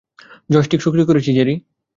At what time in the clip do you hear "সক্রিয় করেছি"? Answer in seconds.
0.81-1.29